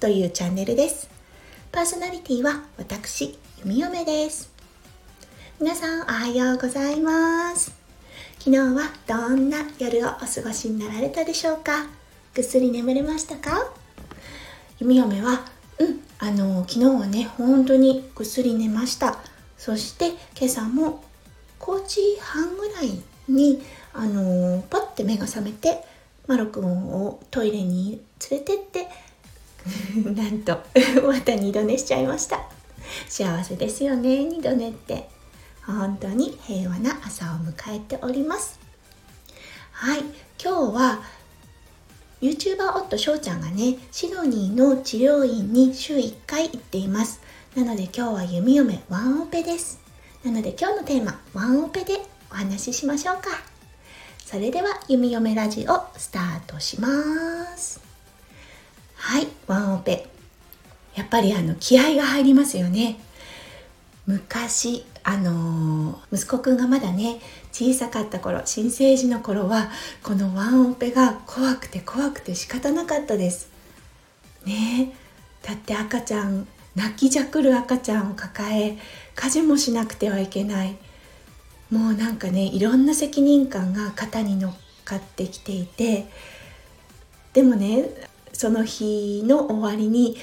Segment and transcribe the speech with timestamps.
[0.00, 1.10] というチャンネルです。
[1.72, 4.48] パーソナリティは私弓嫁です。
[5.60, 7.72] 皆さんおはようございます。
[8.38, 11.86] 昨日はどんな夜をお過ごしになられたでしょうか？
[12.32, 13.72] ぐっすり眠れましたか？
[14.78, 15.44] 弓嫁は
[15.80, 19.18] うんあの昨日はね本当にぐっすり寝ました。
[19.56, 21.02] そして今朝も
[21.58, 23.60] 5時半ぐらいに
[23.92, 25.82] あのパッて目が覚めて
[26.28, 28.86] マロくんをトイレに連れてって
[30.14, 30.60] なんと
[31.06, 32.40] また二度寝しちゃいました。
[33.08, 35.08] 幸せですよね二度寝って。
[35.66, 38.58] 本当に平和な朝を迎えております。
[39.72, 40.00] はい
[40.42, 41.02] 今日は
[42.20, 47.20] YouTuber 夫翔ちゃんがねシドニーの治療院に週1回行っています。
[47.54, 49.80] なので今日は弓嫁ワンオペです。
[50.24, 53.30] なので今日のテーマワンオペでお話ししましょうか。
[54.24, 56.88] それでは弓嫁ラジオスタートしま
[57.56, 57.87] す。
[59.00, 60.06] はいワンオペ。
[60.94, 62.98] やっぱりあの気合が入りますよね。
[64.06, 67.20] 昔あのー、息子くんがまだね
[67.52, 69.70] 小さかった頃新生児の頃は
[70.02, 73.50] このワンオペが怖くて怖くて仕方なかったです。
[74.44, 74.92] ね
[75.42, 78.76] だって赤ちゃん泣きじゃくる赤ちゃんを抱え
[79.14, 80.76] 家事もしなくてはいけない。
[81.70, 86.06] もうなんかねいろんな責任感が肩に乗っかってきていて。
[87.32, 87.84] でもね
[88.38, 90.16] その日の終わりに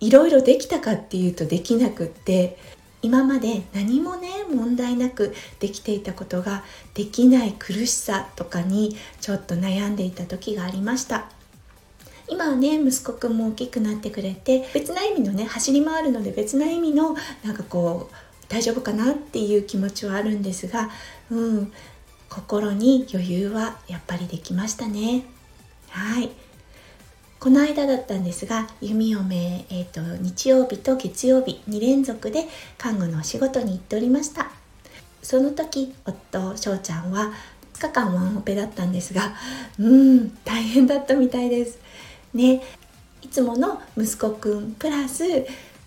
[0.00, 2.58] いろいろできたかっていうとできなくって
[3.00, 6.64] 今まで何もね問題なくできていたことが
[6.94, 11.26] できない苦しさとかにちょっと悩んでいた時がありました。
[12.28, 17.14] 今はね息子くんも大きくなってくれて別な意味のね走り回るので別な意味の
[17.44, 18.14] なんかこう
[18.48, 20.90] 大丈夫かなっていう気持ちはあるんですが、
[21.30, 21.72] うん、
[22.28, 25.24] 心に余裕はやっぱりできましたね。
[25.90, 26.30] はい。
[27.46, 32.46] この間だったんですが弓嫁、えーと、日曜日と月曜日2連続で
[32.76, 34.50] 看護のお仕事に行っておりました。
[35.22, 37.32] その時夫翔ちゃんは
[37.74, 39.32] 2日間ワンオペだったんですが
[39.78, 41.78] うん大変だったみたいです。
[42.34, 42.64] ね
[43.22, 45.22] いつもの息子くんプラス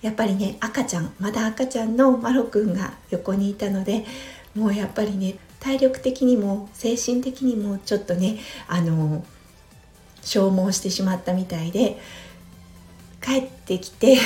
[0.00, 4.04] やっぱりね赤ちゃんまだ赤ちゃんのマロくんが横にいたので
[4.54, 8.38] もうやっぱりね体力的にも精神的にもちょっとね
[8.68, 9.24] あの
[10.28, 11.98] 消耗してしまったみたいで
[13.22, 14.18] 帰ってきて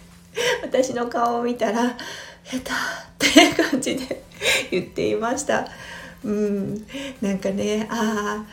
[0.64, 1.98] 私の顔を見たら
[2.42, 2.58] 「下
[3.20, 4.24] 手」って感じで
[4.72, 5.68] 言っていました。
[6.24, 6.86] うん。
[7.20, 8.44] なんかねああ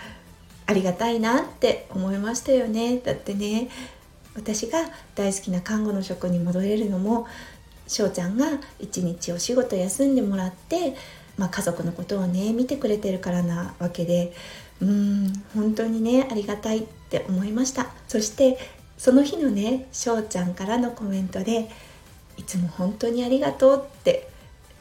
[0.65, 2.97] ありがたいなって思いましたよね。
[2.97, 3.69] だってね
[4.35, 4.79] 私が
[5.15, 7.27] 大好きな看護の職に戻れるのも
[7.87, 8.45] 翔ちゃんが
[8.77, 10.95] 一日お仕事休んでもらって、
[11.37, 14.33] まあ、家族のことをね見てくれてるからなわけで
[14.81, 17.87] うん本当にねありがたいって思いました。
[18.07, 18.57] そして
[18.97, 21.69] その日のね翔ちゃんからのコメントで
[22.37, 24.29] 「いつも本当にありがとう」って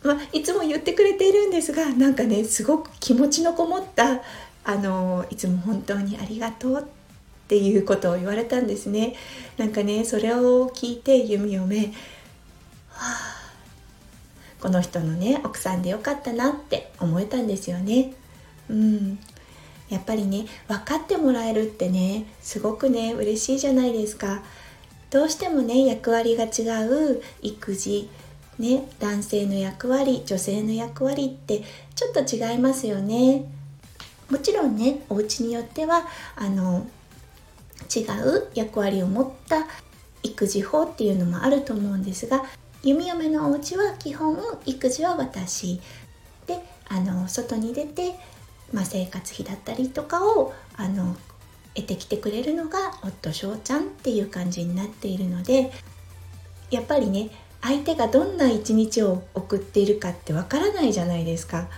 [0.00, 4.22] まあ、いつも言ってくれているんですがなんかねすごく気持ちのこもった
[4.62, 6.98] あのいつも本当にありがとうって
[7.48, 9.14] っていうことを言われたんですね。
[9.56, 13.52] なんかねそれを聞いて弓嫁はあ
[14.60, 18.12] この人のね奥さんでよかったなって思えたんですよね。
[18.68, 19.18] うん。
[19.88, 24.42] やっぱりね分かってもらえるってねすごくね嬉しいじゃないですか。
[25.10, 28.10] どうしてもね役割が違う育児
[28.58, 31.62] ね男性の役割女性の役割って
[31.94, 33.50] ちょっと違いますよね。
[34.30, 36.86] もちろんねお家によってはあの
[37.94, 39.66] 違う役割を持った
[40.22, 42.44] 育児法っていうのもあると思うんですが
[42.82, 44.36] 弓嫁のお家は基本
[44.66, 45.80] 育児は私。
[46.46, 46.58] で
[46.88, 48.14] あの外に出て、
[48.72, 51.16] まあ、生活費だったりとかをあの
[51.74, 55.72] 得てきてくれるのが夫翔ちゃんっていう感じになっているので
[56.70, 57.30] やっぱりね
[57.60, 61.68] 相手がどんな一日を送っているかってわからないじゃないですか。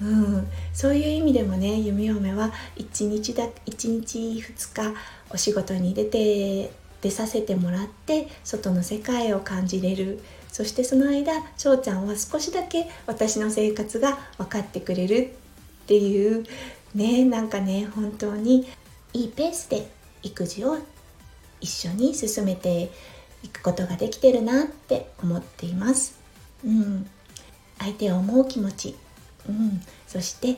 [0.00, 4.94] うん、そういう意味でもね弓嫁は1日だ1日2日
[5.30, 10.20] お仕事に出て出させてもらって外の世界を感じれる。
[10.52, 15.34] そしてその間翔ちゃんは少しだけ私の生活が分かってくれる。
[15.86, 16.44] っていう
[16.96, 18.66] ねなんかね本当に
[19.12, 19.88] いいペースで
[20.24, 20.78] 育児を
[21.60, 22.90] 一緒に進めて
[23.44, 26.18] いくことができてるなって思っています。
[26.64, 27.08] うん、
[27.78, 28.96] 相手を思う気持ち、
[29.48, 30.56] うん、そして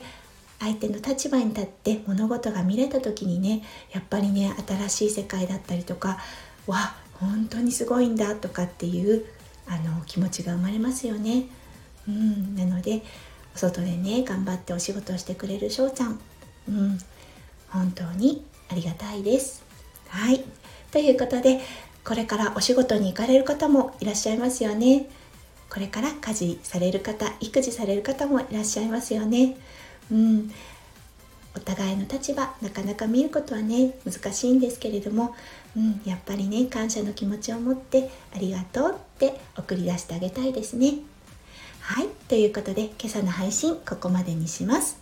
[0.59, 3.61] 相手の立場に立って物事が見れた時にね
[3.91, 6.17] やっぱりね新しい世界だったりとか
[6.65, 9.25] わ本当にすごいんだとかっていう
[9.67, 11.45] あの気持ちが生まれますよね。
[12.07, 13.03] うん、なので
[13.55, 16.19] 外でね頑張ってお仕事をしてくれる翔ちゃん、
[16.67, 16.99] うん、
[17.69, 19.63] 本当にありがたいです。
[20.07, 20.43] はい
[20.91, 21.59] ということで
[22.03, 25.09] これからお仕事に行かれる方もいらっしゃいますよね。
[25.69, 29.55] これから家事される方育児される方もいらっしゃいますよね。
[30.11, 30.51] うん、
[31.55, 35.35] お互いの立場なかなか見ることはね難しいんですけれども、
[35.77, 40.95] うん、やっぱりね感謝の気持ちを持ってありがとうって送り出してあげたいですね。
[41.89, 44.99] はいということで今朝の配信ここまでにします。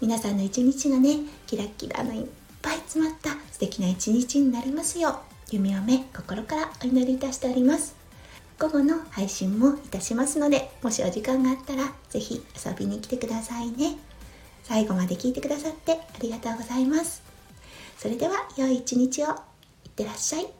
[0.00, 2.26] 皆さんの一日がねキラキラのいっ
[2.62, 5.14] ぱい詰まった素敵な一日になりますよう
[5.50, 7.94] 夢を目心からお祈りいたしております。
[8.58, 13.98] 午後の配信もいたしますのでもしお時間があったら是非遊びに来てくださいね。
[14.62, 17.22] 最後まで聞いてくださってありがとうございます。
[17.98, 19.34] それでは良い一日をいっ
[19.94, 20.57] てらっしゃい。